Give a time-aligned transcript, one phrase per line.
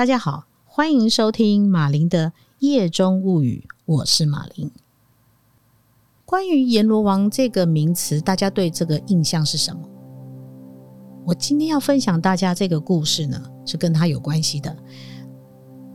[0.00, 4.72] 大家好，欢迎收听马林的夜中物语，我是马林。
[6.24, 9.82] 关于阎罗王这个名词，大家对这个印象是什么？
[11.26, 14.74] 我今天要分享大家这个故事呢，是跟他有关系的。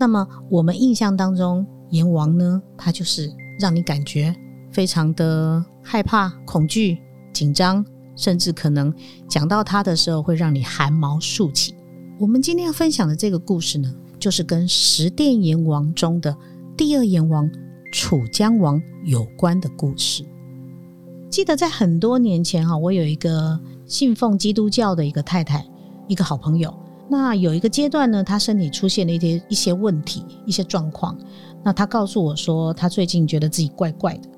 [0.00, 4.34] 那么我们印象当中，阎王呢，他就是让你感觉
[4.72, 6.98] 非常的害怕、恐惧、
[7.32, 8.92] 紧张，甚至可能
[9.28, 11.76] 讲到他的时候，会让你汗毛竖起。
[12.22, 16.32] 我们今天要分享的这个故事呢，就是跟十殿阎王中的
[16.76, 17.50] 第二阎王
[17.90, 20.24] 楚江王有关的故事。
[21.28, 25.66] 记得在很多年前哈，我有一个信奉基督教的一个太太，
[26.06, 26.72] 一个好朋友。
[27.10, 31.18] 那有一个阶段呢，她身体出现了一些一些问题、一些状况。
[31.64, 34.28] 那她告诉我说，她最近觉得自己怪怪的。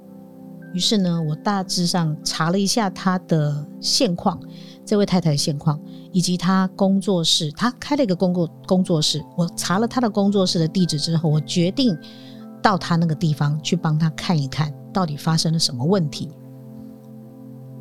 [0.72, 4.40] 于是呢，我大致上查了一下她的现况。
[4.86, 5.80] 这位太太的现况，
[6.12, 9.24] 以及她工作室，她开了一个工作工作室。
[9.36, 11.96] 我查了她的工作室的地址之后，我决定
[12.62, 16.30] 到她那个地方去帮她看一看，到底发生了什么问题。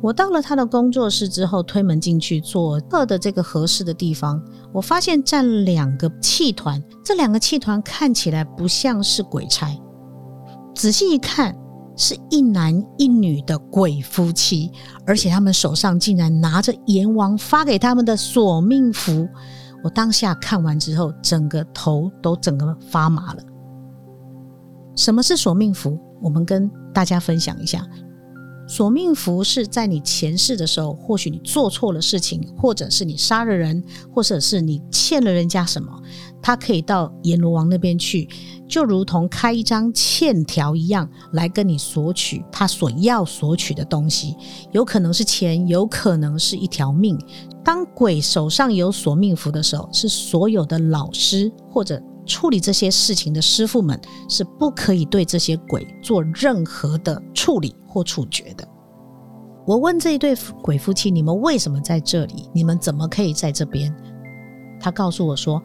[0.02, 4.42] 我到了她的工作室之后，推门进去，坐二的这个合适的地方，
[4.72, 9.68] 我发现站两个气团，这两个气团看起来不像是鬼差，
[10.74, 11.56] 仔细一看。
[11.96, 14.70] 是一男一女的鬼夫妻，
[15.06, 19.28] 而且他们手上竟然拿着阎王发给他们的索命符。
[19.82, 23.42] 我当下看完之后，整个头都整个发麻了。
[24.96, 25.98] 什么是索命符？
[26.22, 27.86] 我们跟大家分享一下。
[28.66, 35.92] 索命符是在你前世的时候，或许你做错了事情，或者是你杀了人，或者是你欠了人家什么，
[36.46, 38.28] 他可以到阎罗王那边去，
[38.68, 44.36] 就如同开一张欠条一样，来跟你索取他所要索取的东西，
[44.72, 47.18] 有可能是钱，有可能是一条命。
[47.64, 53.98] 当鬼手上有索命符的时候，是所有的老师或者处理这些事情的师傅们
[54.28, 57.74] 是不可以对这些鬼做任何的处理。
[57.94, 58.66] 或处决的。
[59.64, 62.50] 我问这一对鬼夫妻：“你们为什么在这里？
[62.52, 63.94] 你们怎么可以在这边？”
[64.82, 65.62] 他告诉我说：“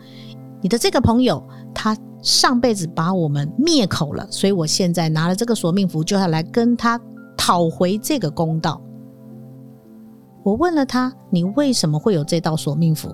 [0.62, 1.42] 你的这个朋友，
[1.74, 7.00] 他上辈子把我们灭口了，所以我现在拿了这个索命符，就要来跟他
[7.38, 8.82] 讨回这个公道。”
[10.44, 13.14] 我问了他：“你为什么会有这道索命符？”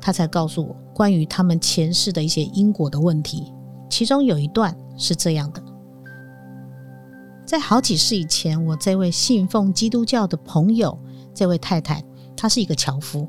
[0.00, 3.52] 他才告诉我关于他们前世的一些因果的问题，
[3.88, 5.62] 其中有一段是这样的。
[7.46, 10.98] 在好几世以前，我这位信奉基督教的朋友，
[11.34, 12.02] 这位太太，
[12.36, 13.28] 她是一个樵夫。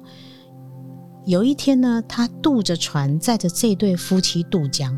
[1.25, 4.97] 有一天呢，他渡着船，载着这对夫妻渡江。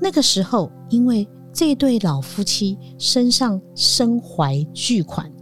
[0.00, 5.32] 那个时候，因为这对老夫妻身上身怀巨款，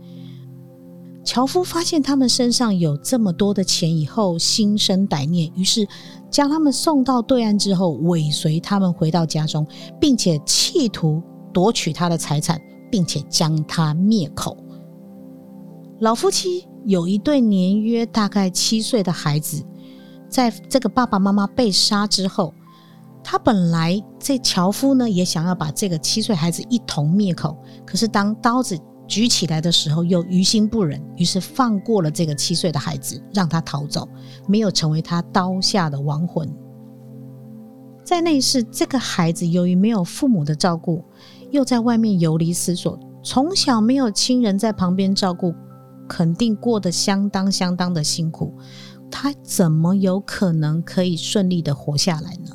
[1.24, 5.86] 樵夫发现他们身上有这么多的钱以后，心生歹念，于是
[6.30, 9.66] 将他们送到对岸之后，尾随他们回到家中，
[10.00, 11.22] 并且企图
[11.52, 12.60] 夺取他的财产。
[12.90, 14.56] 并且将他灭口。
[16.00, 19.62] 老夫妻有一对年约大概七岁的孩子，
[20.28, 22.54] 在这个爸爸妈妈被杀之后，
[23.24, 27.56] 他本来这樵夫呢也想要把这个七岁孩子一同灭口，
[27.86, 34.08] 可是当刀子举起来的时候，又于心不忍，于是放过了这个七岁的孩子，让他逃走，
[34.46, 36.48] 没有成为他刀下的亡魂。
[38.04, 41.04] 在那世，这个孩子由于没有父母的照顾。
[41.50, 45.54] 又在外面游离思索，从小没有亲人在旁边照顾，
[46.06, 48.52] 肯定过得相当相当的辛苦。
[49.10, 52.52] 他怎么有可能可以顺利的活下来呢？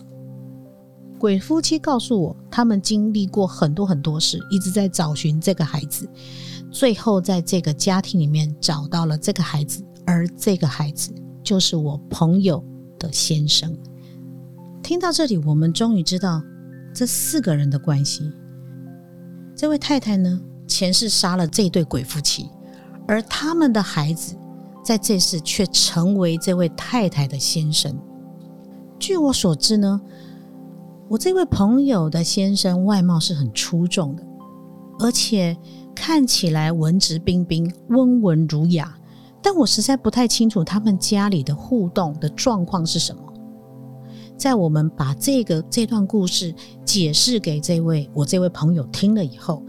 [1.20, 6.10] 鬼夫妻告诉我，他们经历过很多很多事，一直在找寻这个孩子，
[6.70, 12.62] 最后在这个家庭里面找到了这个孩子，而这个孩子就是我朋友
[13.00, 13.74] 的先生。
[14.82, 16.44] 听到这里，我们终于知道
[16.94, 18.30] 这四个人的关系。
[19.56, 22.50] 这位太太呢，前世杀了这对鬼夫妻，
[23.08, 24.36] 而他们的孩子
[24.84, 27.98] 在这世却成为这位太太的先生。
[29.00, 30.02] 据我所知呢，
[31.08, 34.24] 我这位朋友的先生外貌是很出众的，
[35.00, 35.58] 而且
[35.96, 38.96] 看起来文质彬彬、温文儒雅。
[39.42, 43.22] 但我实在不太清楚他们家里的互动的状况是什么。
[44.38, 49.62] 在我们把这个这段故事解释给这位我这位朋友听了以后，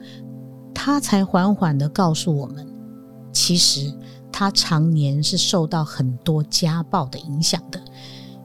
[0.72, 2.64] 他才缓缓的告诉我们，
[3.32, 3.92] 其实
[4.36, 7.80] 他常年是受到很多家暴的影响的。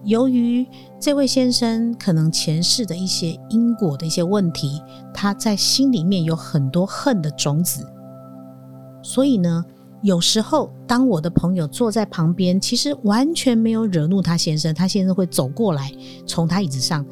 [0.04, 0.64] 由于
[1.00, 4.80] 这位先生可能前世的一些因果的一些问题，
[5.12, 7.84] 他在心里面有很多恨的种子，
[9.02, 9.66] 所以呢，
[10.04, 15.92] 有时候，当我的朋友坐在旁边，其实完全没有惹怒他先生，他先生会走过来，
[16.28, 17.04] 从他椅子上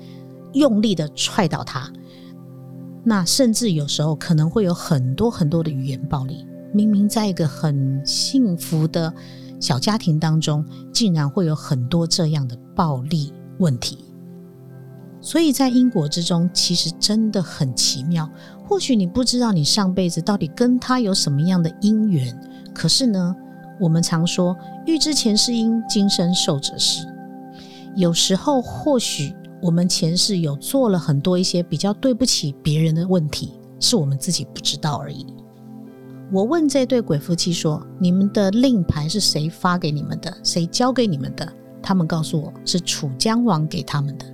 [0.53, 1.91] 用力的踹倒他。
[3.03, 6.45] 那甚至有时候可能会有很多很多的语言暴力。
[6.73, 9.13] 明明在一个很幸福的
[9.59, 13.99] 小家庭当中，竟然会有很多这样的暴力问题。
[15.19, 18.29] 所以在因果之中，其实真的很奇妙。
[18.63, 22.39] 或许你不知道你上辈子到底跟他有什么样的因缘，
[22.73, 23.35] 可是呢，
[23.79, 24.55] 我们常说
[24.85, 27.07] “欲知前世因，今生受者是”。
[27.95, 35.25] 有时候，或许我们前世有做了很多一些比较对不起别人的问题，是我们自己不知道而已。
[36.31, 40.35] 我问这对鬼夫妻说：“你们的令牌是谁发给你们的？
[40.43, 41.51] 谁交给你们的？”
[41.81, 44.25] 他们告诉我是楚江王给他们的。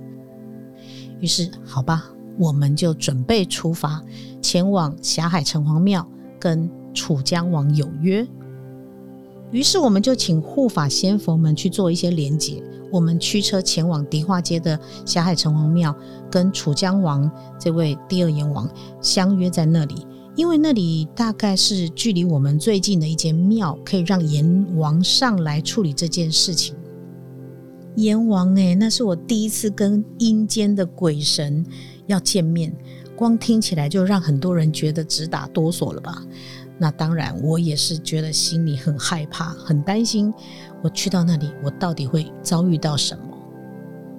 [1.20, 2.10] 于是，好吧。
[2.36, 4.02] 我们就准备出发，
[4.42, 6.04] 前往霞海城隍庙，
[6.40, 8.26] 跟楚江王有约。
[9.52, 12.60] 于是，我们就请护法仙佛们去做一些连结。
[12.90, 14.76] 我们驱车前往迪化街的
[15.06, 15.94] 霞海城隍庙，
[16.28, 18.68] 跟楚江王这位第二阎王
[19.00, 20.04] 相约在那里，
[20.36, 26.74] 因为那里大概是距离我们最近的一间庙，可以让阎王上来处理这件事情。
[27.96, 31.64] 阎王哎，那是我第一次跟阴间的鬼神。
[32.06, 32.70] 要见面，
[33.16, 36.22] 光听起来就让很多人觉得直打哆嗦了吧？
[36.76, 40.30] 那当然，我也是觉得心里很害怕、很担心。
[40.82, 43.24] 我去到那里，我到底会遭遇到什么？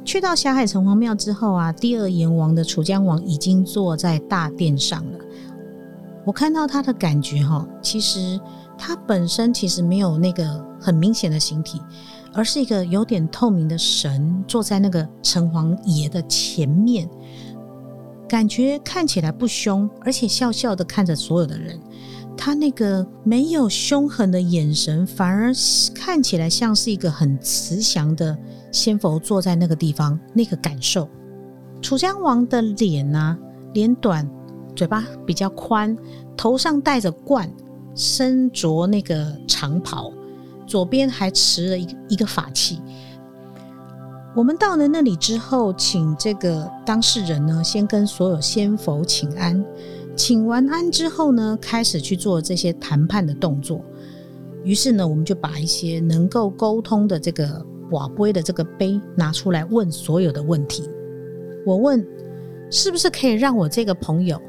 [0.04, 5.20] 去到霞海城隍庙之后啊，第二阎王的楚江王已经坐在大殿上了。
[6.26, 8.40] 我看到他的感觉哈，其实
[8.78, 11.80] 他本身其实没有那个很明显的形体，
[12.34, 17.08] 而是一个有点透明的神坐在那个城隍爷的前面。
[18.28, 21.80] 感觉看起来不凶，而且笑笑的看着所有的人。
[22.36, 25.54] 他那个没有凶狠的眼神，反而
[25.94, 28.36] 看起来像是一个很慈祥的
[28.72, 30.20] 仙佛坐在那个地方。
[30.34, 31.08] 那个感受，
[31.82, 33.38] 楚江王的脸呢，
[33.74, 34.30] 脸短，
[34.76, 35.98] 嘴巴比较宽，
[36.36, 37.50] 头上戴着冠，
[37.96, 40.12] 身着那个长袍，
[40.68, 42.82] 左边还持了一个一个法器。
[44.36, 49.64] 我们到了那里之后，请这个当事人呢，先跟所有仙佛请安。
[50.14, 53.80] 请完安之后呢，开始去做这些谈判的动作。
[54.64, 60.90] 于是呢，我们就把一些能够沟通的这个瓦杯的这个杯拿出来，问所有的问题。
[61.66, 62.06] 我问，
[62.70, 64.42] 是不是可以让我这个朋友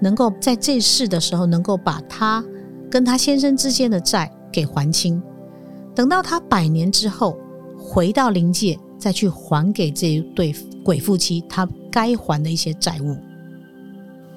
[0.00, 2.44] 能够在这世的时候，能够把他
[2.90, 5.22] 跟他先生之间的债给还清？
[5.94, 7.36] 等到他百年之后
[7.78, 8.78] 回到灵界。
[8.96, 13.18] 再去还给这一对鬼夫妻他该还的一些债务，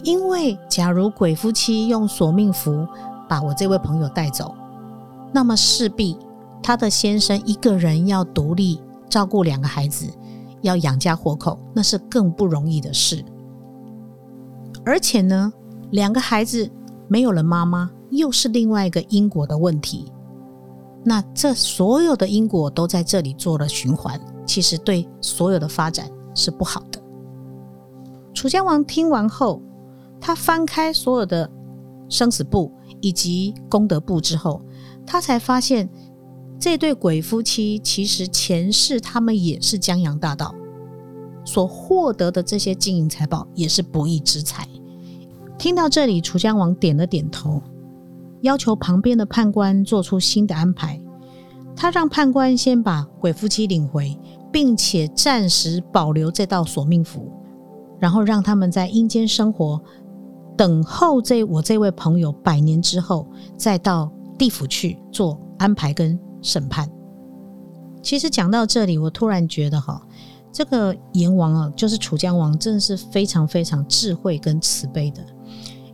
[0.04, 2.86] 因为假如鬼夫妻用索命符
[3.30, 4.54] 把我这位朋友带走，
[5.32, 6.18] 那么势必
[6.62, 10.12] 他的先生一个人要独立照顾两个孩子，
[10.64, 13.24] 要养家活口，那是更不容易的事。
[14.88, 15.52] 而且呢，
[15.92, 16.72] 两个孩子
[17.10, 20.10] 没有了妈妈，又是另外一个因果的问题。
[21.04, 24.18] 那这所有的因果都在这里做了循环。
[24.46, 27.04] 其实对所有的发展是不好的。
[28.34, 29.62] 楚江王听完后，
[30.22, 31.52] 他翻开所有的
[32.08, 34.62] 生死簿以及功德簿之后，
[35.06, 35.90] 他才发现
[36.58, 40.56] 这对鬼夫妻其实前世他们也是江洋大盗，
[41.44, 44.66] 所获得的这些金银财宝也是不义之财。
[45.58, 47.62] 听到这里，楚江王点了点头，
[48.42, 51.02] 要求旁边的判官做出新的安排。
[51.76, 54.18] 他让判官先把鬼夫妻领回。
[54.50, 57.30] 并且暂时保留这道索命符，
[58.00, 59.80] 然后让他们在阴间生活，
[60.58, 66.90] 等候这我这位朋友百年之后，再到地府去做安排跟审判。
[68.02, 70.02] 其实讲到这里，我突然觉得哈，
[70.52, 75.24] 这个阎王啊，就是楚江王，真的是非常非常智慧跟慈悲的，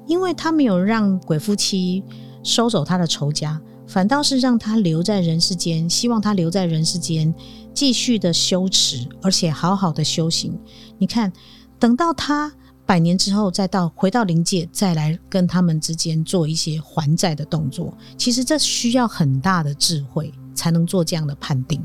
[0.06, 2.04] 因为他没有让鬼夫妻
[2.44, 3.62] 收走他的仇家。
[3.86, 7.32] 反倒是让他留在人世间，希望他留在人世间，
[7.74, 10.58] 继续的修持，而且好好的修行。
[10.98, 11.32] 你看，
[11.78, 12.52] 等到他
[12.86, 21.80] 百年之后，再到回到灵界，再来跟他们之间做一些还债的动作，其实这需要很大的智慧才能做这样的判定。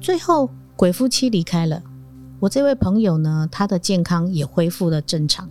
[0.00, 1.82] 最后，鬼夫妻离开了，
[2.38, 5.48] 我这位朋友呢，他的健康也恢复了正常，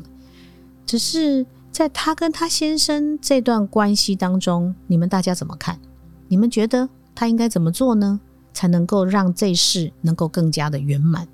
[0.85, 1.45] 只是。
[1.73, 5.79] 在他跟他先生这段关系当中，你们大家怎么看？
[6.27, 8.19] 你们觉得他应该怎么做呢？
[8.53, 11.27] 才能够让这事能够更加的圆满？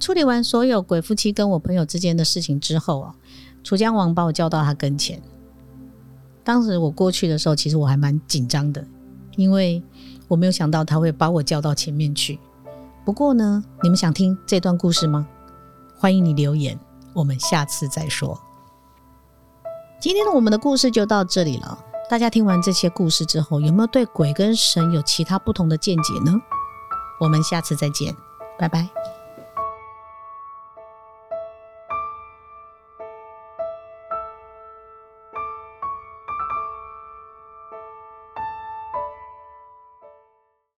[0.00, 3.14] 处理完所有鬼夫妻跟我朋友之间的事情之后啊，
[3.62, 5.20] 楚江王把我叫到他跟前，
[6.42, 8.82] 当时我过去的时候，其实我还蛮紧张的，
[9.36, 9.82] 因为
[10.28, 12.38] 我没有想到他会把我叫到前面去。
[13.04, 15.28] 不过呢，你们想听这段故事吗？
[15.94, 16.78] 欢迎你留言，
[17.14, 18.38] 我们下次再说。
[20.00, 21.78] 今天的我们的故事就到这里了。
[22.10, 26.32] 大家听完这些故事之后，有没有对鬼跟神有其他不同的见解呢？
[27.20, 28.14] 我们下次再见，
[28.58, 28.86] 拜拜。